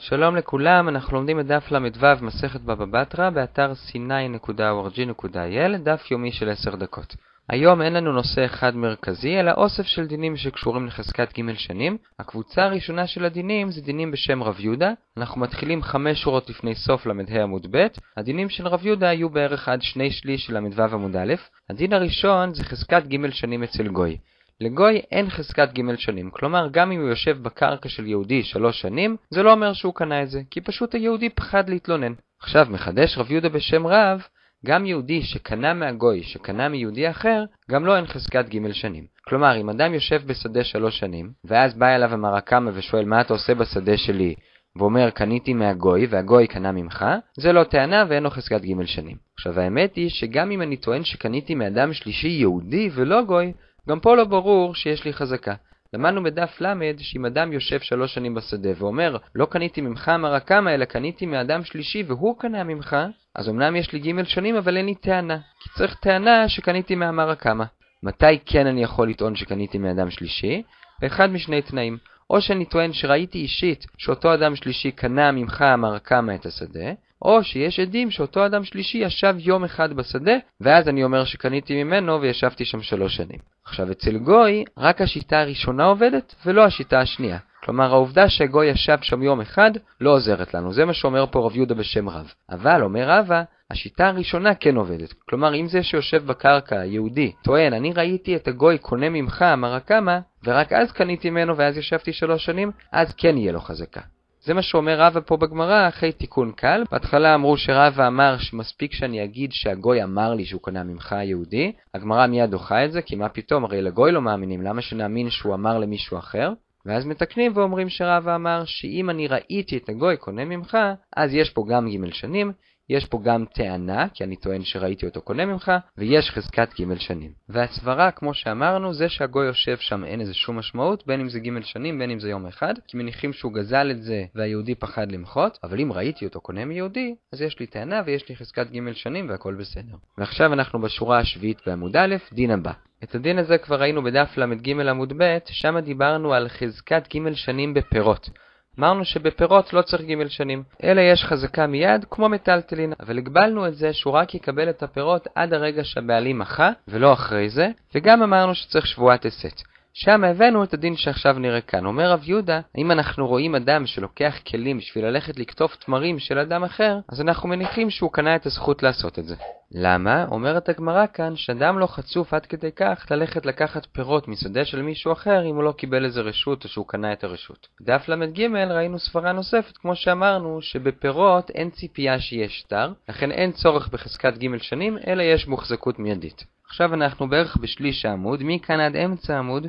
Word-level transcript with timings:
שלום 0.00 0.36
לכולם, 0.36 0.88
אנחנו 0.88 1.16
לומדים 1.16 1.40
את 1.40 1.46
דף 1.46 1.70
ל"ו 1.70 2.06
מסכת 2.22 2.60
בבא 2.60 2.84
בתרא 2.84 3.30
באתר 3.30 3.72
c9.org.il, 3.72 5.78
דף 5.78 6.10
יומי 6.10 6.32
של 6.32 6.50
10 6.50 6.76
דקות. 6.76 7.16
היום 7.48 7.82
אין 7.82 7.92
לנו 7.92 8.12
נושא 8.12 8.44
אחד 8.44 8.76
מרכזי, 8.76 9.40
אלא 9.40 9.52
אוסף 9.56 9.86
של 9.86 10.06
דינים 10.06 10.36
שקשורים 10.36 10.86
לחזקת 10.86 11.38
ג' 11.38 11.54
שנים. 11.54 11.96
הקבוצה 12.18 12.64
הראשונה 12.64 13.06
של 13.06 13.24
הדינים 13.24 13.70
זה 13.70 13.80
דינים 13.80 14.10
בשם 14.10 14.42
רב 14.42 14.60
יהודה. 14.60 14.92
אנחנו 15.16 15.40
מתחילים 15.40 15.82
חמש 15.82 16.22
שורות 16.22 16.50
לפני 16.50 16.74
סוף 16.74 17.06
ל"ה 17.06 17.42
עמוד 17.42 17.66
ב'. 17.70 17.86
הדינים 18.16 18.48
של 18.48 18.68
רב 18.68 18.86
יהודה 18.86 19.08
היו 19.08 19.28
בערך 19.28 19.68
עד 19.68 19.82
שני 19.82 20.10
שליש 20.10 20.46
של 20.46 20.58
ל"ו 20.58 20.82
עמוד 20.82 21.16
א'. 21.16 21.34
הדין 21.70 21.92
הראשון 21.92 22.54
זה 22.54 22.64
חזקת 22.64 23.02
ג' 23.06 23.30
שנים 23.30 23.62
אצל 23.62 23.88
גוי. 23.88 24.18
לגוי 24.60 25.00
אין 25.12 25.30
חזקת 25.30 25.68
ג' 25.78 25.96
שנים, 25.96 26.30
כלומר 26.30 26.68
גם 26.70 26.92
אם 26.92 27.00
הוא 27.00 27.08
יושב 27.08 27.42
בקרקע 27.42 27.88
של 27.88 28.06
יהודי 28.06 28.42
שלוש 28.42 28.80
שנים, 28.80 29.16
זה 29.30 29.42
לא 29.42 29.52
אומר 29.52 29.72
שהוא 29.72 29.94
קנה 29.94 30.22
את 30.22 30.30
זה, 30.30 30.40
כי 30.50 30.60
פשוט 30.60 30.94
היהודי 30.94 31.28
פחד 31.28 31.68
להתלונן. 31.68 32.12
עכשיו 32.40 32.66
מחדש 32.70 33.18
רב 33.18 33.30
יהודה 33.30 33.48
בשם 33.48 33.86
רב, 33.86 34.22
גם 34.66 34.86
יהודי 34.86 35.22
שקנה 35.22 35.74
מהגוי, 35.74 36.22
שקנה 36.22 36.68
מיהודי 36.68 37.10
אחר, 37.10 37.44
גם 37.70 37.84
לו 37.84 37.92
לא 37.92 37.96
אין 37.96 38.06
חזקת 38.06 38.48
ג' 38.48 38.72
שנים. 38.72 39.06
כלומר, 39.28 39.60
אם 39.60 39.70
אדם 39.70 39.94
יושב 39.94 40.22
בשדה 40.26 40.64
שלוש 40.64 40.98
שנים, 40.98 41.32
ואז 41.44 41.74
בא 41.74 41.86
אליו 41.86 42.12
המרקמה 42.12 42.70
ושואל 42.74 43.04
מה 43.04 43.20
אתה 43.20 43.32
עושה 43.32 43.54
בשדה 43.54 43.96
שלי, 43.96 44.34
ואומר 44.76 45.10
קניתי 45.10 45.54
מהגוי 45.54 46.06
והגוי 46.06 46.46
קנה 46.46 46.72
ממך, 46.72 47.04
זה 47.36 47.52
לא 47.52 47.64
טענה 47.64 48.04
ואין 48.08 48.22
לו 48.22 48.30
חזקת 48.30 48.60
ג' 48.60 48.84
שנים. 48.84 49.16
עכשיו 49.34 49.60
האמת 49.60 49.96
היא 49.96 50.08
שגם 50.10 50.50
אם 50.50 50.62
אני 50.62 50.76
טוען 50.76 51.04
שקניתי 51.04 51.54
מאדם 51.54 51.92
שלישי 51.92 52.28
יהודי 52.28 52.90
ולא 52.94 53.22
גוי, 53.22 53.52
גם 53.88 54.00
פה 54.00 54.16
לא 54.16 54.24
ברור 54.24 54.74
שיש 54.74 55.04
לי 55.04 55.12
חזקה. 55.12 55.54
למדנו 55.94 56.22
בדף 56.22 56.60
ל' 56.60 56.98
שאם 56.98 57.26
אדם 57.26 57.52
יושב 57.52 57.80
שלוש 57.80 58.14
שנים 58.14 58.34
בשדה 58.34 58.68
ואומר 58.76 59.16
לא 59.34 59.46
קניתי 59.46 59.80
ממך 59.80 60.08
מרקמה 60.08 60.74
אלא 60.74 60.84
קניתי 60.84 61.26
מאדם 61.26 61.64
שלישי 61.64 62.02
והוא 62.06 62.38
קנה 62.38 62.64
ממך, 62.64 62.96
אז 63.34 63.48
אמנם 63.48 63.76
יש 63.76 63.92
לי 63.92 63.98
ג' 63.98 64.22
שנים 64.22 64.56
אבל 64.56 64.76
אין 64.76 64.86
לי 64.86 64.94
טענה, 64.94 65.38
כי 65.60 65.70
צריך 65.70 65.94
טענה 65.94 66.48
שקניתי 66.48 66.94
מהמרקמה. 66.94 67.64
מתי 68.02 68.38
כן 68.46 68.66
אני 68.66 68.82
יכול 68.82 69.08
לטעון 69.08 69.36
שקניתי 69.36 69.78
מאדם 69.78 70.10
שלישי? 70.10 70.62
באחד 71.00 71.30
משני 71.30 71.62
תנאים. 71.62 71.98
או 72.30 72.40
שאני 72.40 72.64
טוען 72.64 72.92
שראיתי 72.92 73.38
אישית 73.38 73.86
שאותו 73.98 74.34
אדם 74.34 74.56
שלישי 74.56 74.90
קנה 74.90 75.32
ממך 75.32 75.62
המרקמה 75.62 76.34
את 76.34 76.46
השדה, 76.46 76.92
או 77.22 77.44
שיש 77.44 77.80
עדים 77.80 78.10
שאותו 78.10 78.46
אדם 78.46 78.64
שלישי 78.64 78.98
ישב 78.98 79.34
יום 79.38 79.64
אחד 79.64 79.92
בשדה, 79.92 80.36
ואז 80.60 80.88
אני 80.88 81.04
אומר 81.04 81.24
שקניתי 81.24 81.84
ממנו 81.84 82.20
וישבתי 82.20 82.64
שם 82.64 82.82
שלוש 82.82 83.16
שנים. 83.16 83.38
עכשיו 83.64 83.90
אצל 83.90 84.18
גוי, 84.18 84.64
רק 84.78 85.00
השיטה 85.00 85.40
הראשונה 85.40 85.84
עובדת, 85.84 86.34
ולא 86.46 86.64
השיטה 86.64 87.00
השנייה. 87.00 87.38
כלומר, 87.64 87.92
העובדה 87.92 88.28
שגוי 88.28 88.66
ישב 88.66 88.98
שם 89.02 89.22
יום 89.22 89.40
אחד 89.40 89.70
לא 90.00 90.10
עוזרת 90.10 90.54
לנו, 90.54 90.72
זה 90.72 90.84
מה 90.84 90.92
שאומר 90.92 91.26
פה 91.26 91.46
רב 91.46 91.56
יהודה 91.56 91.74
בשם 91.74 92.08
רב. 92.08 92.32
אבל, 92.50 92.82
אומר 92.82 93.10
רבא, 93.10 93.42
השיטה 93.70 94.08
הראשונה 94.08 94.54
כן 94.54 94.76
עובדת. 94.76 95.12
כלומר, 95.28 95.54
אם 95.54 95.68
זה 95.68 95.82
שיושב 95.82 96.26
בקרקע, 96.26 96.84
יהודי, 96.84 97.32
טוען, 97.44 97.72
אני 97.72 97.92
ראיתי 97.92 98.36
את 98.36 98.48
הגוי 98.48 98.78
קונה 98.78 99.08
ממך 99.08 99.44
מרקמה, 99.56 100.20
ורק 100.44 100.72
אז 100.72 100.92
קניתי 100.92 101.30
ממנו 101.30 101.56
ואז 101.56 101.76
ישבתי 101.76 102.12
שלוש 102.12 102.44
שנים, 102.44 102.70
אז 102.92 103.14
כן 103.14 103.36
יהיה 103.36 103.52
לו 103.52 103.60
חזקה. 103.60 104.00
זה 104.48 104.54
מה 104.54 104.62
שאומר 104.62 105.00
רבא 105.00 105.20
פה 105.26 105.36
בגמרא 105.36 105.88
אחרי 105.88 106.12
תיקון 106.12 106.52
קל. 106.52 106.84
בהתחלה 106.92 107.34
אמרו 107.34 107.56
שרבא 107.56 108.06
אמר 108.06 108.38
שמספיק 108.38 108.92
שאני 108.92 109.24
אגיד 109.24 109.52
שהגוי 109.52 110.02
אמר 110.02 110.34
לי 110.34 110.44
שהוא 110.44 110.60
קנה 110.62 110.84
ממך 110.84 111.12
היהודי. 111.12 111.72
הגמרא 111.94 112.26
מיד 112.26 112.50
דוחה 112.50 112.84
את 112.84 112.92
זה, 112.92 113.02
כי 113.02 113.16
מה 113.16 113.28
פתאום, 113.28 113.64
הרי 113.64 113.82
לגוי 113.82 114.12
לא 114.12 114.22
מאמינים, 114.22 114.62
למה 114.62 114.82
שנאמין 114.82 115.30
שהוא 115.30 115.54
אמר 115.54 115.78
למישהו 115.78 116.18
אחר? 116.18 116.52
ואז 116.86 117.06
מתקנים 117.06 117.52
ואומרים 117.54 117.88
שרבא 117.88 118.34
אמר 118.34 118.62
שאם 118.64 119.10
אני 119.10 119.26
ראיתי 119.26 119.76
את 119.76 119.88
הגוי 119.88 120.16
קונה 120.16 120.44
ממך, 120.44 120.78
אז 121.16 121.34
יש 121.34 121.50
פה 121.50 121.64
גם 121.68 121.88
ג' 121.88 122.12
שנים, 122.12 122.52
יש 122.90 123.04
פה 123.04 123.20
גם 123.24 123.44
טענה, 123.54 124.08
כי 124.14 124.24
אני 124.24 124.36
טוען 124.36 124.64
שראיתי 124.64 125.06
אותו 125.06 125.20
קונה 125.20 125.46
ממך, 125.46 125.72
ויש 125.98 126.30
חזקת 126.30 126.80
ג' 126.80 126.98
שנים. 126.98 127.30
והסברה, 127.48 128.10
כמו 128.10 128.34
שאמרנו, 128.34 128.94
זה 128.94 129.08
שהגוי 129.08 129.46
יושב 129.46 129.76
שם 129.76 130.04
אין 130.04 130.20
איזה 130.20 130.34
שום 130.34 130.58
משמעות, 130.58 131.06
בין 131.06 131.20
אם 131.20 131.28
זה 131.28 131.40
ג' 131.40 131.62
שנים, 131.62 131.98
בין 131.98 132.10
אם 132.10 132.20
זה 132.20 132.30
יום 132.30 132.46
אחד, 132.46 132.74
כי 132.88 132.96
מניחים 132.96 133.32
שהוא 133.32 133.52
גזל 133.52 133.90
את 133.90 134.02
זה 134.02 134.24
והיהודי 134.34 134.74
פחד 134.74 135.12
למחות, 135.12 135.58
אבל 135.64 135.80
אם 135.80 135.92
ראיתי 135.92 136.24
אותו 136.24 136.40
קונה 136.40 136.64
מיהודי, 136.64 137.14
אז 137.32 137.42
יש 137.42 137.58
לי 137.58 137.66
טענה 137.66 138.02
ויש 138.06 138.28
לי 138.28 138.36
חזקת 138.36 138.66
ג' 138.70 138.92
שנים 138.92 139.28
והכל 139.28 139.54
בסדר. 139.54 139.94
ועכשיו 140.18 140.52
אנחנו 140.52 140.80
בשורה 140.80 141.18
השביעית 141.18 141.58
בעמוד 141.66 141.96
א', 141.96 142.16
דין 142.32 142.50
הבא. 142.50 142.72
את 143.04 143.14
הדין 143.14 143.38
הזה 143.38 143.58
כבר 143.58 143.80
ראינו 143.80 144.02
בדף 144.02 144.36
ל"ג 144.36 144.70
עמוד 144.88 145.12
ב', 145.18 145.38
שם 145.46 145.78
דיברנו 145.78 146.34
על 146.34 146.48
חזקת 146.48 147.16
ג' 147.16 147.32
שנים 147.34 147.74
בפירות. 147.74 148.30
אמרנו 148.78 149.04
שבפירות 149.04 149.72
לא 149.72 149.82
צריך 149.82 150.02
ג' 150.02 150.28
שנים, 150.28 150.62
אלא 150.84 151.00
יש 151.00 151.24
חזקה 151.24 151.66
מיד 151.66 152.04
כמו 152.10 152.28
מטלטלין, 152.28 152.92
אבל 153.00 153.18
הגבלנו 153.18 153.66
את 153.66 153.74
זה 153.74 153.92
שהוא 153.92 154.12
רק 154.12 154.34
יקבל 154.34 154.70
את 154.70 154.82
הפירות 154.82 155.28
עד 155.34 155.54
הרגע 155.54 155.84
שהבעלים 155.84 156.38
מחה, 156.38 156.70
ולא 156.88 157.12
אחרי 157.12 157.48
זה, 157.48 157.68
וגם 157.94 158.22
אמרנו 158.22 158.54
שצריך 158.54 158.86
שבועת 158.86 159.24
הסת. 159.24 159.62
שם 159.94 160.24
הבאנו 160.24 160.64
את 160.64 160.74
הדין 160.74 160.96
שעכשיו 160.96 161.38
נראה 161.38 161.60
כאן. 161.60 161.86
אומר 161.86 162.10
רב 162.10 162.20
יהודה, 162.24 162.60
האם 162.74 162.90
אנחנו 162.90 163.26
רואים 163.26 163.54
אדם 163.54 163.86
שלוקח 163.86 164.34
כלים 164.50 164.78
בשביל 164.78 165.06
ללכת 165.06 165.38
לקטוף 165.38 165.76
תמרים 165.76 166.18
של 166.18 166.38
אדם 166.38 166.64
אחר, 166.64 166.98
אז 167.08 167.20
אנחנו 167.20 167.48
מניחים 167.48 167.90
שהוא 167.90 168.12
קנה 168.12 168.36
את 168.36 168.46
הזכות 168.46 168.82
לעשות 168.82 169.18
את 169.18 169.24
זה. 169.24 169.34
למה? 169.72 170.24
אומרת 170.30 170.68
הגמרא 170.68 171.06
כאן, 171.06 171.36
שאדם 171.36 171.78
לא 171.78 171.86
חצוף 171.86 172.34
עד 172.34 172.46
כדי 172.46 172.72
כך 172.76 173.06
ללכת 173.10 173.46
לקחת 173.46 173.86
פירות 173.86 174.28
משדה 174.28 174.64
של 174.64 174.82
מישהו 174.82 175.12
אחר 175.12 175.44
אם 175.50 175.54
הוא 175.54 175.62
לא 175.62 175.72
קיבל 175.72 176.04
איזה 176.04 176.20
רשות 176.20 176.64
או 176.64 176.68
שהוא 176.68 176.88
קנה 176.88 177.12
את 177.12 177.24
הרשות. 177.24 177.68
דף 177.80 178.08
ל"ג 178.08 178.42
ראינו 178.70 178.98
סברה 178.98 179.32
נוספת, 179.32 179.76
כמו 179.76 179.96
שאמרנו, 179.96 180.62
שבפירות 180.62 181.50
אין 181.50 181.70
ציפייה 181.70 182.20
שיהיה 182.20 182.48
שטר, 182.48 182.92
לכן 183.08 183.30
אין 183.30 183.52
צורך 183.52 183.88
בחזקת 183.88 184.38
ג' 184.38 184.58
שנים, 184.58 184.98
אלא 185.06 185.22
יש 185.22 185.48
מוחזקות 185.48 185.98
מיידית. 185.98 186.44
עכשיו 186.66 186.94
אנחנו 186.94 187.28
בערך 187.28 187.56
בשליש 187.56 188.04
העמוד, 188.04 188.40
מכאן 188.44 188.80
עד 188.80 188.96
אמצע 188.96 189.34
העמוד, 189.34 189.66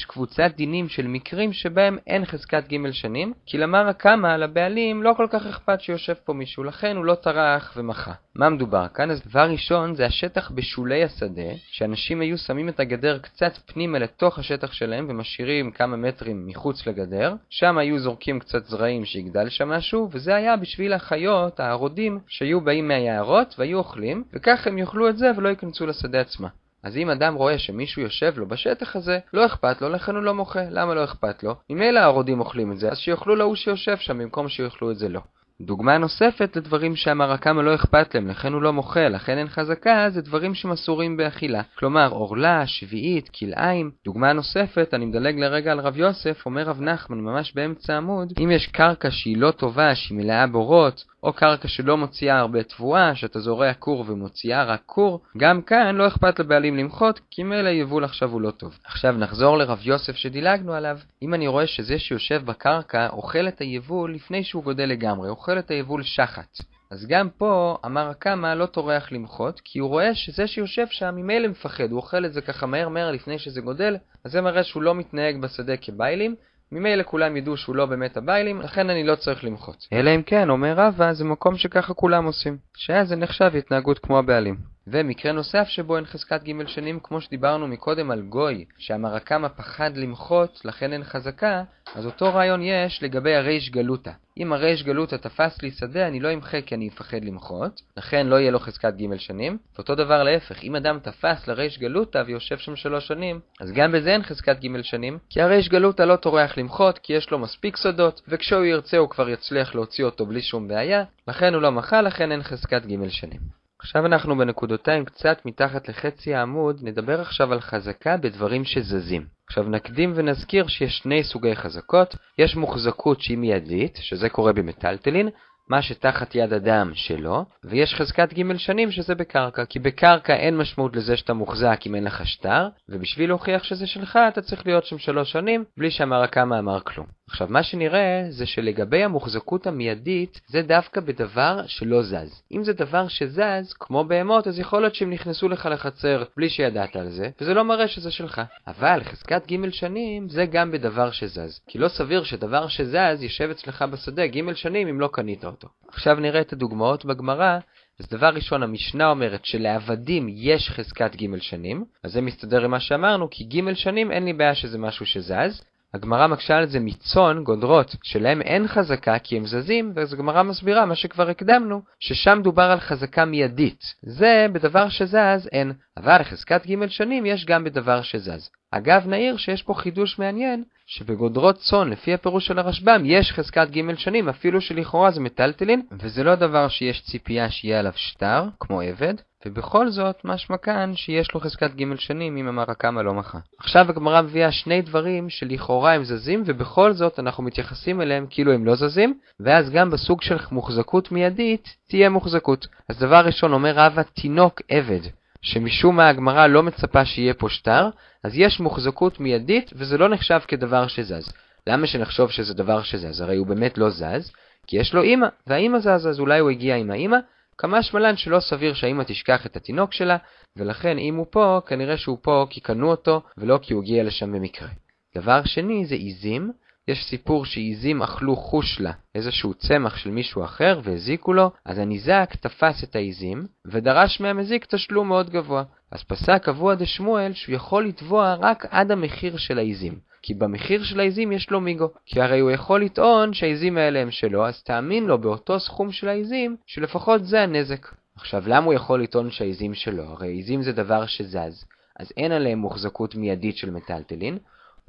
יש 0.00 0.04
קבוצת 0.04 0.50
דינים 0.56 0.88
של 0.88 1.06
מקרים 1.06 1.52
שבהם 1.52 1.98
אין 2.06 2.24
חזקת 2.24 2.64
ג' 2.72 2.90
שנים, 2.90 3.32
כי 3.46 3.58
למר 3.58 3.88
הקמא, 3.88 4.36
לבעלים, 4.36 5.02
לא 5.02 5.12
כל 5.16 5.26
כך 5.30 5.46
אכפת 5.46 5.80
שיושב 5.80 6.14
פה 6.24 6.32
מישהו, 6.32 6.64
לכן 6.64 6.96
הוא 6.96 7.04
לא 7.04 7.14
טרח 7.14 7.72
ומחה. 7.76 8.12
מה 8.34 8.48
מדובר 8.48 8.88
כאן? 8.88 9.10
אז 9.10 9.22
דבר 9.28 9.50
ראשון 9.50 9.94
זה 9.94 10.06
השטח 10.06 10.50
בשולי 10.50 11.04
השדה, 11.04 11.50
שאנשים 11.70 12.20
היו 12.20 12.38
שמים 12.38 12.68
את 12.68 12.80
הגדר 12.80 13.18
קצת 13.18 13.52
פנימה 13.66 13.98
לתוך 13.98 14.38
השטח 14.38 14.72
שלהם 14.72 15.06
ומשאירים 15.08 15.70
כמה 15.70 15.96
מטרים 15.96 16.46
מחוץ 16.46 16.86
לגדר, 16.86 17.34
שם 17.50 17.78
היו 17.78 17.98
זורקים 17.98 18.38
קצת 18.38 18.64
זרעים 18.64 19.04
שיגדל 19.04 19.48
שם 19.48 19.68
משהו, 19.68 20.08
וזה 20.12 20.34
היה 20.34 20.56
בשביל 20.56 20.92
החיות, 20.92 21.60
הערודים, 21.60 22.18
שהיו 22.28 22.60
באים 22.60 22.88
מהיערות 22.88 23.54
והיו 23.58 23.78
אוכלים, 23.78 24.24
וכך 24.32 24.66
הם 24.66 24.78
יאכלו 24.78 25.08
את 25.08 25.16
זה 25.16 25.30
ולא 25.36 25.48
ייכנסו 25.48 25.86
לשדה 25.86 26.20
עצמה. 26.20 26.48
אז 26.82 26.96
אם 26.96 27.10
אדם 27.10 27.34
רואה 27.34 27.58
שמישהו 27.58 28.02
יושב 28.02 28.32
לו 28.36 28.48
בשטח 28.48 28.96
הזה, 28.96 29.18
לא 29.32 29.46
אכפת 29.46 29.82
לו, 29.82 29.88
לכן 29.88 30.14
הוא 30.14 30.22
לא 30.22 30.34
מוחה. 30.34 30.62
למה 30.70 30.94
לא 30.94 31.04
אכפת 31.04 31.42
לו? 31.42 31.54
ממילא 31.70 32.00
הערודים 32.00 32.40
אוכלים 32.40 32.72
את 32.72 32.78
זה, 32.78 32.88
אז 32.90 32.98
שיאכלו 32.98 33.36
להוא 33.36 33.56
שיושב 33.56 33.96
שם 33.96 34.18
במקום 34.18 34.48
שיאכלו 34.48 34.90
את 34.90 34.98
זה 34.98 35.08
לא. 35.08 35.20
דוגמה 35.60 35.98
נוספת 35.98 36.56
לדברים 36.56 36.96
שהמרקמה 36.96 37.62
לא 37.62 37.74
אכפת 37.74 38.14
להם, 38.14 38.28
לכן 38.28 38.52
הוא 38.52 38.62
לא 38.62 38.72
מוחה, 38.72 39.08
לכן 39.08 39.38
אין 39.38 39.48
חזקה, 39.48 40.06
זה 40.10 40.20
דברים 40.20 40.54
שמסורים 40.54 41.16
באכילה. 41.16 41.62
כלומר, 41.78 42.12
עורלה, 42.12 42.66
שביעית, 42.66 43.28
כלאיים. 43.28 43.90
דוגמה 44.04 44.32
נוספת, 44.32 44.94
אני 44.94 45.06
מדלג 45.06 45.38
לרגע 45.38 45.72
על 45.72 45.80
רב 45.80 45.96
יוסף, 45.96 46.46
אומר 46.46 46.62
רב 46.62 46.80
נחמן 46.80 47.20
ממש 47.20 47.54
באמצע 47.54 47.96
עמוד, 47.96 48.32
אם 48.42 48.50
יש 48.50 48.66
קרקע 48.66 49.10
שהיא 49.10 49.36
לא 49.36 49.50
טובה, 49.50 49.94
שהיא 49.94 50.18
מלאה 50.18 50.46
בורות, 50.46 51.04
או 51.22 51.32
קרקע 51.32 51.68
שלא 51.68 51.96
מוציאה 51.96 52.38
הרבה 52.38 52.62
תבואה, 52.62 53.14
שאתה 53.14 53.40
זורע 53.40 53.74
כור 53.74 54.04
ומוציאה 54.08 54.64
רק 54.64 54.82
כור, 54.86 55.20
גם 55.36 55.62
כאן 55.62 55.96
לא 55.96 56.06
אכפת 56.06 56.38
לבעלים 56.38 56.76
למחות, 56.76 57.20
כי 57.30 57.42
מילא 57.42 57.68
יבול 57.68 58.04
עכשיו 58.04 58.30
הוא 58.30 58.40
לא 58.40 58.50
טוב. 58.50 58.78
עכשיו 58.84 59.12
נחזור 59.12 59.58
לרב 59.58 59.78
יוסף 59.82 60.16
שדילגנו 60.16 60.74
עליו. 60.74 60.98
אם 61.22 61.34
אני 61.34 61.46
רואה 61.46 61.66
שזה 61.66 61.98
שיושב 61.98 62.42
בקרקע 62.44 63.08
אוכל 63.08 63.48
את 63.48 63.60
היבול 63.60 64.14
לפני 64.14 64.44
שהוא 64.44 64.64
גודל 64.64 64.84
לגמרי, 64.84 65.28
אוכל 65.28 65.58
את 65.58 65.70
היבול 65.70 66.02
שחת. 66.02 66.58
אז 66.90 67.06
גם 67.06 67.28
פה 67.38 67.76
אמר 67.84 68.08
הקמא 68.08 68.54
לא 68.54 68.66
טורח 68.66 69.12
למחות, 69.12 69.60
כי 69.64 69.78
הוא 69.78 69.88
רואה 69.88 70.14
שזה 70.14 70.46
שיושב 70.46 70.86
שם 70.90 71.14
ממילא 71.14 71.48
מפחד, 71.48 71.90
הוא 71.90 71.96
אוכל 71.96 72.26
את 72.26 72.32
זה 72.32 72.40
ככה 72.40 72.66
מהר 72.66 72.88
מהר 72.88 73.10
לפני 73.10 73.38
שזה 73.38 73.60
גודל, 73.60 73.96
אז 74.24 74.32
זה 74.32 74.40
מראה 74.40 74.62
שהוא 74.62 74.82
לא 74.82 74.94
מתנהג 74.94 75.40
בשדה 75.40 75.76
כביילים, 75.76 76.34
ממילא 76.72 77.02
כולם 77.02 77.36
ידעו 77.36 77.56
שהוא 77.56 77.76
לא 77.76 77.86
באמת 77.86 78.16
הביילים, 78.16 78.60
לכן 78.60 78.90
אני 78.90 79.04
לא 79.04 79.16
צריך 79.16 79.44
למחות. 79.44 79.86
אלא 79.92 80.14
אם 80.14 80.22
כן, 80.22 80.50
אומר 80.50 80.74
רבא, 80.76 81.12
זה 81.12 81.24
מקום 81.24 81.56
שככה 81.56 81.94
כולם 81.94 82.24
עושים, 82.24 82.56
שאז 82.76 83.08
זה 83.08 83.16
נחשב 83.16 83.50
התנהגות 83.58 83.98
כמו 83.98 84.18
הבעלים. 84.18 84.69
ומקרה 84.86 85.32
נוסף 85.32 85.68
שבו 85.68 85.96
אין 85.96 86.04
חזקת 86.04 86.42
ג' 86.44 86.66
שנים, 86.66 87.00
כמו 87.02 87.20
שדיברנו 87.20 87.68
מקודם 87.68 88.10
על 88.10 88.22
גוי, 88.22 88.64
שהמרקמה 88.78 89.48
פחד 89.48 89.96
למחות, 89.96 90.60
לכן 90.64 90.92
אין 90.92 91.04
חזקה, 91.04 91.62
אז 91.94 92.06
אותו 92.06 92.34
רעיון 92.34 92.62
יש 92.62 93.02
לגבי 93.02 93.34
הריש 93.34 93.70
גלותא. 93.70 94.10
אם 94.38 94.52
הריש 94.52 94.82
גלותא 94.82 95.16
תפס 95.16 95.62
לי 95.62 95.70
שדה, 95.70 96.08
אני 96.08 96.20
לא 96.20 96.32
אמחה 96.34 96.60
כי 96.60 96.74
אני 96.74 96.88
אפחד 96.88 97.24
למחות, 97.24 97.80
לכן 97.96 98.26
לא 98.26 98.36
יהיה 98.36 98.50
לו 98.50 98.58
חזקת 98.58 98.94
ג' 98.94 99.16
שנים. 99.16 99.58
ואותו 99.74 99.94
דבר 99.94 100.22
להפך, 100.22 100.64
אם 100.64 100.76
אדם 100.76 100.98
תפס 100.98 101.48
לריש 101.48 101.78
גלותא 101.78 102.22
ויושב 102.26 102.58
שם 102.58 102.76
שלוש 102.76 103.06
שנים, 103.06 103.40
אז 103.60 103.72
גם 103.72 103.92
בזה 103.92 104.10
אין 104.10 104.22
חזקת 104.22 104.64
ג' 104.64 104.82
שנים, 104.82 105.18
כי 105.30 105.40
הריש 105.40 105.68
גלותא 105.68 106.02
לא 106.02 106.16
טורח 106.16 106.58
למחות, 106.58 106.98
כי 106.98 107.12
יש 107.12 107.30
לו 107.30 107.38
מספיק 107.38 107.76
סודות, 107.76 108.20
וכשהוא 108.28 108.64
ירצה 108.64 108.96
הוא 108.96 109.08
כבר 109.08 109.28
יצליח 109.28 109.74
להוציא 109.74 110.04
אותו 110.04 110.26
בלי 110.26 110.42
שום 110.42 110.68
בעיה, 110.68 111.04
לכן 111.28 111.54
הוא 111.54 111.62
לא 111.62 111.72
מחה, 111.72 112.02
לכן 112.02 112.32
אין 112.32 112.42
חזקת 112.42 112.86
ג' 112.86 113.08
שנים. 113.08 113.59
עכשיו 113.82 114.06
אנחנו 114.06 114.38
בנקודותיים 114.38 115.04
קצת 115.04 115.38
מתחת 115.44 115.88
לחצי 115.88 116.34
העמוד, 116.34 116.80
נדבר 116.82 117.20
עכשיו 117.20 117.52
על 117.52 117.60
חזקה 117.60 118.16
בדברים 118.16 118.64
שזזים. 118.64 119.26
עכשיו 119.48 119.64
נקדים 119.64 120.12
ונזכיר 120.14 120.66
שיש 120.66 120.98
שני 120.98 121.24
סוגי 121.24 121.56
חזקות, 121.56 122.16
יש 122.38 122.56
מוחזקות 122.56 123.20
שהיא 123.20 123.38
מיידית, 123.38 123.96
שזה 123.96 124.28
קורה 124.28 124.52
במטלטלין, 124.52 125.28
מה 125.70 125.82
שתחת 125.82 126.34
יד 126.34 126.52
אדם 126.52 126.90
שלו, 126.94 127.44
ויש 127.64 127.94
חזקת 127.94 128.32
ג' 128.32 128.56
שנים 128.56 128.90
שזה 128.90 129.14
בקרקע, 129.14 129.64
כי 129.64 129.78
בקרקע 129.78 130.36
אין 130.36 130.56
משמעות 130.56 130.96
לזה 130.96 131.16
שאתה 131.16 131.32
מוחזק 131.32 131.80
אם 131.86 131.94
אין 131.94 132.04
לך 132.04 132.26
שטר, 132.26 132.68
ובשביל 132.88 133.30
להוכיח 133.30 133.64
שזה 133.64 133.86
שלך 133.86 134.18
אתה 134.28 134.42
צריך 134.42 134.66
להיות 134.66 134.84
שם 134.84 134.98
שלוש 134.98 135.32
שנים, 135.32 135.64
בלי 135.76 135.90
שהמרקמה 135.90 136.58
אמר 136.58 136.80
כלום. 136.80 137.06
עכשיו, 137.30 137.46
מה 137.50 137.62
שנראה 137.62 138.26
זה 138.30 138.46
שלגבי 138.46 139.04
המוחזקות 139.04 139.66
המיידית, 139.66 140.40
זה 140.46 140.62
דווקא 140.62 141.00
בדבר 141.00 141.66
שלא 141.66 142.02
זז. 142.02 142.42
אם 142.52 142.64
זה 142.64 142.72
דבר 142.72 143.08
שזז, 143.08 143.72
כמו 143.80 144.04
בהמות, 144.04 144.46
אז 144.46 144.58
יכול 144.58 144.80
להיות 144.80 144.94
שהם 144.94 145.10
נכנסו 145.10 145.48
לך 145.48 145.68
לחצר 145.72 146.24
בלי 146.36 146.48
שידעת 146.48 146.96
על 146.96 147.08
זה, 147.08 147.30
וזה 147.40 147.54
לא 147.54 147.64
מראה 147.64 147.88
שזה 147.88 148.10
שלך. 148.10 148.40
אבל 148.66 149.00
חזקת 149.04 149.52
ג' 149.52 149.70
שנים 149.70 150.28
זה 150.28 150.46
גם 150.46 150.70
בדבר 150.70 151.10
שזז. 151.10 151.60
כי 151.68 151.78
לא 151.78 151.88
סביר 151.88 152.24
שדבר 152.24 152.68
שזז 152.68 153.22
יישב 153.22 153.50
אצלך 153.50 153.82
בשדה 153.82 154.26
ג' 154.26 154.54
שנים 154.54 154.88
אם 154.88 155.00
לא 155.00 155.08
קנית 155.12 155.44
אותו. 155.44 155.59
עכשיו 155.88 156.14
נראה 156.14 156.40
את 156.40 156.52
הדוגמאות 156.52 157.04
בגמרא, 157.04 157.58
אז 158.00 158.08
דבר 158.08 158.28
ראשון, 158.34 158.62
המשנה 158.62 159.10
אומרת 159.10 159.44
שלעבדים 159.44 160.26
יש 160.28 160.70
חזקת 160.70 161.16
ג' 161.16 161.38
שנים, 161.38 161.84
אז 162.04 162.12
זה 162.12 162.20
מסתדר 162.20 162.64
עם 162.64 162.70
מה 162.70 162.80
שאמרנו, 162.80 163.30
כי 163.30 163.44
ג' 163.44 163.74
שנים 163.74 164.12
אין 164.12 164.24
לי 164.24 164.32
בעיה 164.32 164.54
שזה 164.54 164.78
משהו 164.78 165.06
שזז, 165.06 165.62
הגמרא 165.94 166.26
מקשה 166.26 166.56
על 166.56 166.66
זה 166.66 166.80
מצאן, 166.80 167.42
גודרות, 167.44 167.96
שלהם 168.02 168.42
אין 168.42 168.68
חזקה 168.68 169.18
כי 169.18 169.36
הם 169.36 169.46
זזים, 169.46 169.92
ואז 169.94 170.12
הגמרא 170.12 170.42
מסבירה 170.42 170.86
מה 170.86 170.94
שכבר 170.94 171.28
הקדמנו, 171.30 171.82
ששם 172.00 172.40
דובר 172.42 172.62
על 172.62 172.80
חזקה 172.80 173.24
מיידית. 173.24 173.80
זה 174.02 174.46
בדבר 174.52 174.88
שזז 174.88 175.48
אין, 175.52 175.72
אבל 175.96 176.22
חזקת 176.22 176.66
ג' 176.66 176.88
שנים 176.88 177.26
יש 177.26 177.44
גם 177.44 177.64
בדבר 177.64 178.02
שזז. 178.02 178.50
אגב, 178.70 179.06
נעיר 179.06 179.36
שיש 179.36 179.62
פה 179.62 179.74
חידוש 179.74 180.18
מעניין, 180.18 180.64
שבגודרות 180.86 181.56
צאן, 181.56 181.90
לפי 181.90 182.14
הפירוש 182.14 182.46
של 182.46 182.58
הרשב"ם, 182.58 183.02
יש 183.04 183.32
חזקת 183.32 183.70
ג' 183.70 183.94
שנים, 183.94 184.28
אפילו 184.28 184.60
שלכאורה 184.60 185.10
זה 185.10 185.20
מטלטלין, 185.20 185.82
וזה 186.00 186.24
לא 186.24 186.34
דבר 186.34 186.68
שיש 186.68 187.02
ציפייה 187.02 187.50
שיהיה 187.50 187.78
עליו 187.78 187.92
שטר, 187.96 188.44
כמו 188.60 188.80
עבד, 188.80 189.14
ובכל 189.46 189.88
זאת, 189.88 190.16
משמע 190.24 190.56
כאן 190.56 190.92
שיש 190.96 191.34
לו 191.34 191.40
חזקת 191.40 191.70
ג' 191.74 191.94
שנים 191.98 192.36
אם 192.36 192.48
אמר 192.48 192.70
הקמא 192.70 193.00
לא 193.00 193.14
מחה. 193.14 193.38
עכשיו 193.58 193.86
הגמרא 193.88 194.22
מביאה 194.22 194.52
שני 194.52 194.82
דברים 194.82 195.30
שלכאורה 195.30 195.92
הם 195.94 196.04
זזים, 196.04 196.42
ובכל 196.46 196.92
זאת 196.92 197.18
אנחנו 197.18 197.42
מתייחסים 197.42 198.00
אליהם 198.00 198.26
כאילו 198.30 198.52
הם 198.52 198.66
לא 198.66 198.74
זזים, 198.74 199.18
ואז 199.40 199.70
גם 199.70 199.90
בסוג 199.90 200.22
של 200.22 200.36
מוחזקות 200.52 201.12
מיידית 201.12 201.76
תהיה 201.88 202.08
מוחזקות. 202.08 202.66
אז 202.88 202.98
דבר 202.98 203.20
ראשון 203.26 203.52
אומר 203.52 203.72
רבא 203.74 204.02
תינוק 204.02 204.60
עבד. 204.68 205.00
שמשום 205.42 205.96
מה 205.96 206.08
הגמרא 206.08 206.46
לא 206.46 206.62
מצפה 206.62 207.04
שיהיה 207.04 207.34
פה 207.34 207.48
שטר, 207.48 207.88
אז 208.24 208.32
יש 208.34 208.60
מוחזקות 208.60 209.20
מיידית 209.20 209.70
וזה 209.74 209.98
לא 209.98 210.08
נחשב 210.08 210.40
כדבר 210.48 210.86
שזז. 210.86 211.32
למה 211.66 211.86
שנחשוב 211.86 212.30
שזה 212.30 212.54
דבר 212.54 212.82
שזז? 212.82 213.20
הרי 213.20 213.36
הוא 213.36 213.46
באמת 213.46 213.78
לא 213.78 213.90
זז, 213.90 214.32
כי 214.66 214.76
יש 214.76 214.94
לו 214.94 215.02
אימא, 215.02 215.26
והאימא 215.46 215.78
זז, 215.78 216.06
אז 216.06 216.20
אולי 216.20 216.38
הוא 216.38 216.50
הגיע 216.50 216.76
עם 216.76 216.90
האימא, 216.90 217.16
כמה 217.58 217.82
שמלן 217.82 218.16
שלא 218.16 218.40
סביר 218.40 218.74
שהאימא 218.74 219.02
תשכח 219.02 219.46
את 219.46 219.56
התינוק 219.56 219.92
שלה, 219.92 220.16
ולכן 220.56 220.98
אם 220.98 221.16
הוא 221.16 221.26
פה, 221.30 221.60
כנראה 221.66 221.96
שהוא 221.96 222.18
פה 222.22 222.46
כי 222.50 222.60
קנו 222.60 222.90
אותו, 222.90 223.22
ולא 223.38 223.58
כי 223.62 223.74
הוא 223.74 223.82
הגיע 223.82 224.04
לשם 224.04 224.32
במקרה. 224.32 224.68
דבר 225.16 225.44
שני 225.44 225.86
זה 225.86 225.94
עיזים, 225.94 226.52
יש 226.88 227.04
סיפור 227.04 227.44
שעיזים 227.44 228.02
אכלו 228.02 228.36
חושלה, 228.36 228.92
איזשהו 229.14 229.54
צמח 229.54 229.96
של 229.96 230.10
מישהו 230.10 230.44
אחר, 230.44 230.80
והזיקו 230.84 231.32
לו, 231.32 231.50
אז 231.64 231.78
הניזק 231.78 232.34
תפס 232.40 232.84
את 232.84 232.96
העיזים, 232.96 233.46
ודרש 233.66 234.20
מהמזיק 234.20 234.64
תשלום 234.64 235.08
מאוד 235.08 235.30
גבוה. 235.30 235.62
אז 235.90 236.02
פסק 236.02 236.48
אבוה 236.48 236.74
דשמואל 236.74 237.32
שהוא 237.32 237.54
יכול 237.54 237.86
לתבוע 237.86 238.34
רק 238.34 238.66
עד 238.70 238.90
המחיר 238.90 239.36
של 239.36 239.58
העיזים. 239.58 240.09
כי 240.22 240.34
במחיר 240.34 240.84
של 240.84 241.00
העיזים 241.00 241.32
יש 241.32 241.50
לו 241.50 241.60
מיגו. 241.60 241.88
כי 242.06 242.20
הרי 242.20 242.40
הוא 242.40 242.50
יכול 242.50 242.84
לטעון 242.84 243.34
שהעיזים 243.34 243.78
האלה 243.78 244.00
הם 244.00 244.10
שלו, 244.10 244.46
אז 244.46 244.62
תאמין 244.62 245.06
לו 245.06 245.18
באותו 245.18 245.60
סכום 245.60 245.92
של 245.92 246.08
העיזים, 246.08 246.56
שלפחות 246.66 247.24
זה 247.24 247.42
הנזק. 247.42 247.86
עכשיו, 248.16 248.42
למה 248.46 248.66
הוא 248.66 248.74
יכול 248.74 249.02
לטעון 249.02 249.30
שהעיזים 249.30 249.74
שלו? 249.74 250.02
הרי 250.02 250.28
עיזים 250.28 250.62
זה 250.62 250.72
דבר 250.72 251.06
שזז, 251.06 251.64
אז 251.98 252.12
אין 252.16 252.32
עליהם 252.32 252.58
מוחזקות 252.58 253.14
מיידית 253.14 253.56
של 253.56 253.70
מטלטלין. 253.70 254.38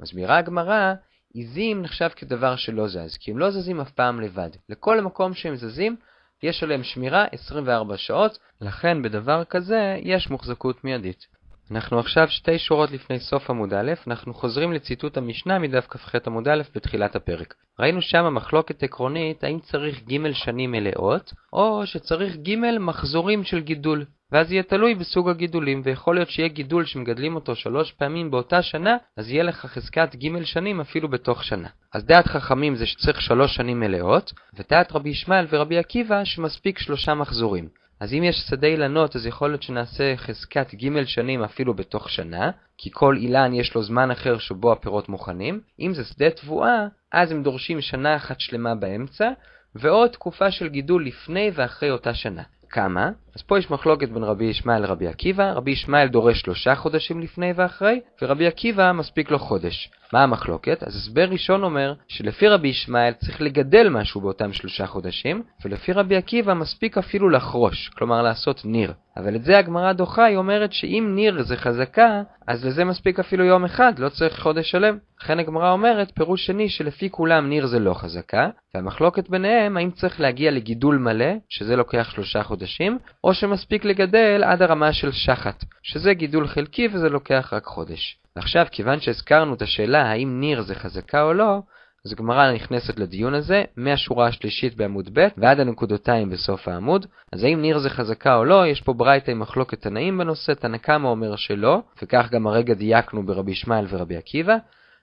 מסבירה 0.00 0.38
הגמרא, 0.38 0.94
עיזים 1.34 1.82
נחשב 1.82 2.08
כדבר 2.08 2.56
שלא 2.56 2.88
זז, 2.88 3.16
כי 3.20 3.30
הם 3.30 3.38
לא 3.38 3.50
זזים 3.50 3.80
אף 3.80 3.90
פעם 3.90 4.20
לבד. 4.20 4.50
לכל 4.68 5.00
מקום 5.00 5.34
שהם 5.34 5.56
זזים, 5.56 5.96
יש 6.42 6.62
עליהם 6.62 6.82
שמירה 6.82 7.24
24 7.32 7.96
שעות, 7.96 8.38
לכן 8.60 9.02
בדבר 9.02 9.44
כזה 9.44 9.96
יש 10.02 10.30
מוחזקות 10.30 10.84
מיידית. 10.84 11.26
אנחנו 11.70 11.98
עכשיו 11.98 12.28
שתי 12.28 12.58
שורות 12.58 12.90
לפני 12.90 13.20
סוף 13.20 13.50
עמוד 13.50 13.74
א', 13.74 13.92
אנחנו 14.06 14.34
חוזרים 14.34 14.72
לציטוט 14.72 15.16
המשנה 15.16 15.58
מדף 15.58 15.86
כ"ח 15.88 16.14
עמוד 16.26 16.48
א' 16.48 16.62
בתחילת 16.74 17.16
הפרק. 17.16 17.54
ראינו 17.80 18.02
שם 18.02 18.34
מחלוקת 18.34 18.82
עקרונית 18.82 19.44
האם 19.44 19.58
צריך 19.60 20.02
ג' 20.08 20.32
שנים 20.32 20.72
מלאות, 20.72 21.32
או 21.52 21.86
שצריך 21.86 22.36
ג' 22.36 22.78
מחזורים 22.78 23.44
של 23.44 23.60
גידול. 23.60 24.04
ואז 24.32 24.52
יהיה 24.52 24.62
תלוי 24.62 24.94
בסוג 24.94 25.28
הגידולים, 25.28 25.82
ויכול 25.84 26.14
להיות 26.14 26.30
שיהיה 26.30 26.48
גידול 26.48 26.84
שמגדלים 26.84 27.34
אותו 27.34 27.56
שלוש 27.56 27.92
פעמים 27.92 28.30
באותה 28.30 28.62
שנה, 28.62 28.96
אז 29.16 29.30
יהיה 29.30 29.42
לך 29.42 29.66
חזקת 29.66 30.16
ג' 30.16 30.44
שנים 30.44 30.80
אפילו 30.80 31.08
בתוך 31.08 31.44
שנה. 31.44 31.68
אז 31.94 32.04
דעת 32.04 32.26
חכמים 32.26 32.76
זה 32.76 32.86
שצריך 32.86 33.20
שלוש 33.20 33.54
שנים 33.54 33.80
מלאות, 33.80 34.32
ודעת 34.54 34.92
רבי 34.92 35.10
ישמעאל 35.10 35.46
ורבי 35.50 35.78
עקיבא 35.78 36.24
שמספיק 36.24 36.78
שלושה 36.78 37.14
מחזורים. 37.14 37.81
אז 38.02 38.14
אם 38.14 38.24
יש 38.24 38.36
שדה 38.36 38.66
אילנות, 38.66 39.16
אז 39.16 39.26
יכול 39.26 39.50
להיות 39.50 39.62
שנעשה 39.62 40.16
חזקת 40.16 40.74
ג' 40.74 41.04
שנים 41.04 41.42
אפילו 41.42 41.74
בתוך 41.74 42.10
שנה, 42.10 42.50
כי 42.78 42.90
כל 42.92 43.16
אילן 43.16 43.54
יש 43.54 43.74
לו 43.74 43.82
זמן 43.82 44.10
אחר 44.10 44.38
שבו 44.38 44.72
הפירות 44.72 45.08
מוכנים. 45.08 45.60
אם 45.80 45.94
זה 45.94 46.04
שדה 46.04 46.30
תבואה, 46.30 46.86
אז 47.12 47.32
הם 47.32 47.42
דורשים 47.42 47.80
שנה 47.80 48.16
אחת 48.16 48.40
שלמה 48.40 48.74
באמצע, 48.74 49.30
ועוד 49.74 50.10
תקופה 50.10 50.50
של 50.50 50.68
גידול 50.68 51.06
לפני 51.06 51.50
ואחרי 51.54 51.90
אותה 51.90 52.14
שנה. 52.14 52.42
כמה? 52.72 53.10
אז 53.36 53.42
פה 53.42 53.58
יש 53.58 53.70
מחלוקת 53.70 54.08
בין 54.08 54.24
רבי 54.24 54.44
ישמעאל 54.44 54.82
לרבי 54.82 55.08
עקיבא, 55.08 55.52
רבי 55.52 55.70
ישמעאל 55.70 56.08
דורש 56.08 56.40
שלושה 56.40 56.74
חודשים 56.74 57.20
לפני 57.20 57.52
ואחרי, 57.56 58.00
ורבי 58.22 58.46
עקיבא 58.46 58.92
מספיק 58.92 59.30
לו 59.30 59.38
חודש. 59.38 59.90
מה 60.12 60.22
המחלוקת? 60.22 60.82
אז 60.82 60.96
הסבר 60.96 61.24
ראשון 61.24 61.64
אומר 61.64 61.94
שלפי 62.08 62.48
רבי 62.48 62.68
ישמעאל 62.68 63.12
צריך 63.12 63.42
לגדל 63.42 63.88
משהו 63.88 64.20
באותם 64.20 64.52
שלושה 64.52 64.86
חודשים, 64.86 65.42
ולפי 65.64 65.92
רבי 65.92 66.16
עקיבא 66.16 66.54
מספיק 66.54 66.98
אפילו 66.98 67.30
לחרוש, 67.30 67.88
כלומר 67.88 68.22
לעשות 68.22 68.64
ניר. 68.64 68.92
אבל 69.16 69.36
את 69.36 69.44
זה 69.44 69.58
הגמרא 69.58 69.92
דוחה, 69.92 70.24
היא 70.24 70.36
אומרת 70.36 70.72
שאם 70.72 71.12
ניר 71.14 71.42
זה 71.42 71.56
חזקה, 71.56 72.22
אז 72.46 72.64
לזה 72.64 72.84
מספיק 72.84 73.18
אפילו 73.18 73.44
יום 73.44 73.64
אחד, 73.64 73.98
לא 73.98 74.08
צריך 74.08 74.40
חודש 74.40 74.70
שלם. 74.70 74.98
לכן 75.22 75.38
הגמרא 75.38 75.70
אומרת, 75.70 76.10
פירוש 76.14 76.46
שני 76.46 76.68
שלפי 76.68 77.10
כולם 77.10 77.48
ניר 77.48 77.66
זה 77.66 77.78
לא 77.78 77.94
חזקה, 77.94 78.48
והמחלוקת 78.74 79.28
ביניהם 79.28 79.76
האם 79.76 79.90
צריך 79.90 80.20
להגיע 80.20 80.50
לגידול 80.50 80.98
מלא, 80.98 81.32
שזה 81.48 81.76
לוקח 81.76 82.10
שלושה 82.10 82.42
חודשים, 82.42 82.98
או 83.24 83.34
שמספיק 83.34 83.84
לגדל 83.84 84.42
עד 84.44 84.62
הרמה 84.62 84.92
של 84.92 85.12
שחת, 85.12 85.64
שזה 85.82 86.14
גידול 86.14 86.46
חלקי 86.46 86.88
וזה 86.92 87.08
לוקח 87.08 87.52
רק 87.52 87.64
חודש. 87.64 88.18
ועכשיו, 88.36 88.66
כיוון 88.70 89.00
שהזכרנו 89.00 89.54
את 89.54 89.62
השאלה 89.62 90.02
האם 90.02 90.40
ניר 90.40 90.62
זה 90.62 90.74
חזקה 90.74 91.22
או 91.22 91.32
לא, 91.32 91.62
אז 92.06 92.12
הגמרא 92.12 92.52
נכנסת 92.52 92.98
לדיון 92.98 93.34
הזה 93.34 93.64
מהשורה 93.76 94.26
השלישית 94.26 94.76
בעמוד 94.76 95.10
ב' 95.12 95.26
ועד 95.36 95.60
הנקודותיים 95.60 96.30
בסוף 96.30 96.68
העמוד. 96.68 97.06
אז 97.32 97.44
האם 97.44 97.62
ניר 97.62 97.78
זה 97.78 97.90
חזקה 97.90 98.36
או 98.36 98.44
לא, 98.44 98.66
יש 98.66 98.80
פה 98.80 98.92
ברייתא 98.92 99.30
עם 99.30 99.38
מחלוקת 99.38 99.80
תנאים 99.80 100.18
בנושא, 100.18 100.54
תנא 100.54 100.76
קמא 100.76 101.08
אומר 101.08 101.36
שלא, 101.36 101.82
וכך 102.02 102.28
גם 102.30 102.46
הרגע 102.46 102.74
דייקנו 102.74 103.26
ברבי 103.26 103.52
ישמעאל 103.52 103.86
ורבי 103.88 104.16
עקיבא, 104.16 104.56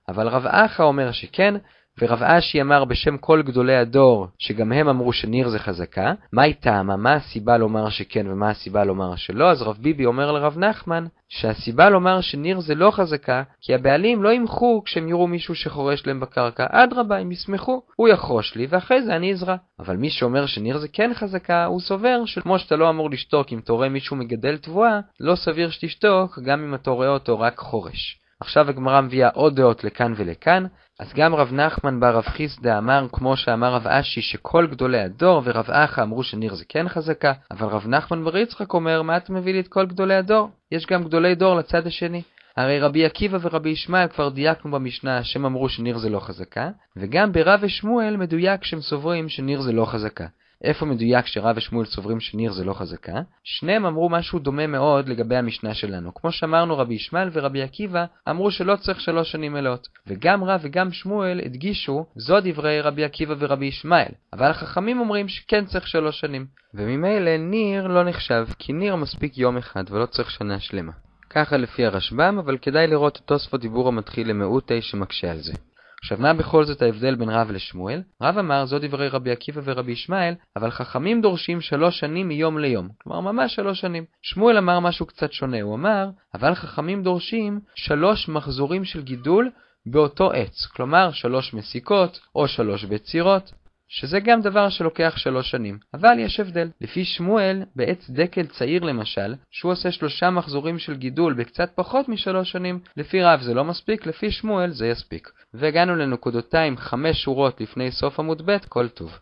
אבל 0.09 0.27
רב 0.27 0.45
אחא 0.45 0.83
אומר 0.83 1.11
שכן, 1.11 1.53
ורב 2.01 2.23
אשי 2.23 2.61
אמר 2.61 2.85
בשם 2.85 3.17
כל 3.17 3.41
גדולי 3.41 3.75
הדור, 3.75 4.27
שגם 4.37 4.71
הם 4.71 4.87
אמרו 4.87 5.13
שניר 5.13 5.49
זה 5.49 5.59
חזקה, 5.59 6.13
מה 6.33 6.41
היא 6.41 6.55
טעמה, 6.59 6.95
מה 6.95 7.13
הסיבה 7.13 7.57
לומר 7.57 7.89
שכן 7.89 8.27
ומה 8.29 8.49
הסיבה 8.49 8.83
לומר 8.83 9.15
שלא, 9.15 9.51
אז 9.51 9.61
רב 9.61 9.77
ביבי 9.79 10.05
אומר 10.05 10.31
לרב 10.31 10.57
נחמן, 10.57 11.05
שהסיבה 11.29 11.89
לומר 11.89 12.21
שניר 12.21 12.59
זה 12.59 12.75
לא 12.75 12.91
חזקה, 12.91 13.43
כי 13.61 13.75
הבעלים 13.75 14.23
לא 14.23 14.33
ימחו 14.33 14.81
כשהם 14.85 15.07
יראו 15.07 15.27
מישהו 15.27 15.55
שחורש 15.55 16.07
להם 16.07 16.19
בקרקע, 16.19 16.65
אדרבה, 16.69 17.17
הם 17.17 17.31
ישמחו, 17.31 17.81
הוא 17.95 18.07
יחרוש 18.07 18.55
לי 18.55 18.67
ואחרי 18.69 19.03
זה 19.03 19.15
אני 19.15 19.31
אזרע. 19.31 19.55
אבל 19.79 19.97
מי 19.97 20.09
שאומר 20.09 20.45
שניר 20.45 20.77
זה 20.77 20.87
כן 20.87 21.11
חזקה, 21.13 21.65
הוא 21.65 21.79
סובר 21.79 22.25
שכמו 22.25 22.59
שאתה 22.59 22.75
לא 22.75 22.89
אמור 22.89 23.09
לשתוק 23.09 23.53
אם 23.53 23.59
אתה 23.59 23.73
רואה 23.73 23.89
מישהו 23.89 24.15
מגדל 24.15 24.57
תבואה, 24.57 24.99
לא 25.19 25.35
סביר 25.35 25.69
שתשתוק 25.69 26.39
גם 26.39 26.63
אם 26.63 26.75
אתה 26.75 26.91
רואה 26.91 27.09
אותו 27.09 27.39
רק 27.39 27.57
חורש. 27.57 28.19
עכשיו 28.39 28.69
הגמרא 28.69 29.01
מביאה 29.01 29.29
עוד 29.33 29.55
דעות 29.55 29.83
לכאן 29.83 30.13
ולכאן, 30.15 30.65
אז 30.99 31.13
גם 31.13 31.35
רב 31.35 31.53
נחמן 31.53 31.99
בר 31.99 32.15
רב 32.15 32.23
חיסדא 32.23 32.77
אמר, 32.77 33.07
כמו 33.11 33.37
שאמר 33.37 33.73
רב 33.73 33.87
אשי, 33.87 34.21
שכל 34.21 34.67
גדולי 34.67 34.99
הדור, 34.99 35.41
ורב 35.45 35.71
אחא 35.71 36.01
אמרו 36.01 36.23
שניר 36.23 36.55
זה 36.55 36.63
כן 36.69 36.89
חזקה, 36.89 37.33
אבל 37.51 37.67
רב 37.67 37.87
נחמן 37.87 38.23
בר 38.23 38.37
יצחק 38.37 38.73
אומר, 38.73 39.01
מה 39.01 39.17
אתה 39.17 39.33
מביא 39.33 39.53
לי 39.53 39.59
את 39.59 39.67
כל 39.67 39.85
גדולי 39.85 40.15
הדור? 40.15 40.49
יש 40.71 40.85
גם 40.85 41.03
גדולי 41.03 41.35
דור 41.35 41.55
לצד 41.55 41.87
השני. 41.87 42.21
הרי 42.57 42.79
רבי 42.79 43.05
עקיבא 43.05 43.37
ורבי 43.41 43.69
ישמעאל 43.69 44.07
כבר 44.07 44.29
דייקנו 44.29 44.71
במשנה 44.71 45.23
שהם 45.23 45.45
אמרו 45.45 45.69
שניר 45.69 45.97
זה 45.97 46.09
לא 46.09 46.19
חזקה, 46.19 46.69
וגם 46.97 47.31
ברב 47.31 47.59
ושמואל 47.63 48.17
מדויק 48.17 48.63
שהם 48.63 48.81
סוברים 48.81 49.29
שניר 49.29 49.61
זה 49.61 49.71
לא 49.71 49.85
חזקה. 49.85 50.25
איפה 50.63 50.85
מדויק 50.85 51.25
שרב 51.25 51.57
ושמואל 51.57 51.85
סוברים 51.85 52.19
שניר 52.19 52.51
זה 52.51 52.63
לא 52.63 52.73
חזקה? 52.73 53.21
שניהם 53.43 53.85
אמרו 53.85 54.09
משהו 54.09 54.39
דומה 54.39 54.67
מאוד 54.67 55.09
לגבי 55.09 55.35
המשנה 55.35 55.73
שלנו. 55.73 56.13
כמו 56.13 56.31
שאמרנו, 56.31 56.77
רבי 56.77 56.93
ישמעאל 56.93 57.29
ורבי 57.33 57.61
עקיבא 57.61 58.05
אמרו 58.29 58.51
שלא 58.51 58.75
צריך 58.75 59.01
שלוש 59.01 59.31
שנים 59.31 59.53
מלאות. 59.53 59.87
וגם 60.07 60.43
רב 60.43 60.59
וגם 60.63 60.91
שמואל 60.91 61.41
הדגישו, 61.45 62.05
זו 62.15 62.39
דברי 62.43 62.81
רבי 62.81 63.03
עקיבא 63.03 63.35
ורבי 63.39 63.65
ישמעאל. 63.65 64.11
אבל 64.33 64.49
החכמים 64.49 64.99
אומרים 64.99 65.27
שכן 65.27 65.65
צריך 65.65 65.87
שלוש 65.87 66.19
שנים. 66.19 66.45
וממילא 66.73 67.37
ניר 67.37 67.87
לא 67.87 68.03
נחשב, 68.03 68.47
כי 68.59 68.73
ניר 68.73 68.95
מספיק 68.95 69.37
יום 69.37 69.57
אחד 69.57 69.83
ולא 69.89 70.05
צריך 70.05 70.31
שנה 70.31 70.59
שלמה. 70.59 70.91
ככה 71.29 71.57
לפי 71.57 71.85
הרשב"ם, 71.85 72.39
אבל 72.39 72.57
כדאי 72.57 72.87
לראות 72.87 73.17
את 73.17 73.21
תוספות 73.21 73.61
דיבור 73.61 73.87
המתחיל 73.87 74.29
למעוטי 74.29 74.81
שמקשה 74.81 75.31
על 75.31 75.37
זה. 75.37 75.53
עכשיו, 76.01 76.17
מה 76.21 76.33
בכל 76.33 76.65
זאת 76.65 76.81
ההבדל 76.81 77.15
בין 77.15 77.29
רב 77.29 77.51
לשמואל? 77.51 78.01
רב 78.21 78.37
אמר, 78.37 78.65
זו 78.65 78.79
דברי 78.79 79.07
רבי 79.07 79.31
עקיבא 79.31 79.61
ורבי 79.63 79.91
ישמעאל, 79.91 80.33
אבל 80.55 80.71
חכמים 80.71 81.21
דורשים 81.21 81.61
שלוש 81.61 81.99
שנים 81.99 82.27
מיום 82.27 82.59
ליום. 82.59 82.89
כלומר, 83.03 83.19
ממש 83.19 83.55
שלוש 83.55 83.81
שנים. 83.81 84.05
שמואל 84.21 84.57
אמר 84.57 84.79
משהו 84.79 85.05
קצת 85.05 85.31
שונה, 85.31 85.61
הוא 85.61 85.75
אמר, 85.75 86.09
אבל 86.33 86.55
חכמים 86.55 87.03
דורשים 87.03 87.59
שלוש 87.75 88.29
מחזורים 88.29 88.85
של 88.85 89.01
גידול 89.01 89.51
באותו 89.85 90.31
עץ. 90.31 90.65
כלומר, 90.65 91.11
שלוש 91.11 91.53
מסיקות, 91.53 92.19
או 92.35 92.47
שלוש 92.47 92.85
בצירות, 92.85 93.51
שזה 93.89 94.19
גם 94.19 94.41
דבר 94.41 94.69
שלוקח 94.69 95.13
שלוש 95.17 95.51
שנים. 95.51 95.77
אבל 95.93 96.19
יש 96.19 96.39
הבדל. 96.39 96.69
לפי 96.81 97.05
שמואל, 97.05 97.63
בעץ 97.75 98.09
דקל 98.09 98.45
צעיר 98.47 98.83
למשל, 98.83 99.35
שהוא 99.51 99.71
עושה 99.71 99.91
שלושה 99.91 100.29
מחזורים 100.29 100.79
של 100.79 100.95
גידול 100.95 101.33
בקצת 101.33 101.71
פחות 101.75 102.09
משלוש 102.09 102.51
שנים, 102.51 102.79
לפי 102.97 103.23
רב 103.23 103.41
זה 103.41 103.53
לא 103.53 103.63
מספיק, 103.63 104.05
לפי 104.05 104.31
שמואל 104.31 104.71
זה 104.71 104.87
יספיק. 104.87 105.29
והגענו 105.53 105.95
לנקודותיים 105.95 106.77
חמש 106.77 107.23
שורות 107.23 107.61
לפני 107.61 107.91
סוף 107.91 108.19
עמוד 108.19 108.41
ב', 108.45 108.57
כל 108.69 108.87
טוב. 108.87 109.19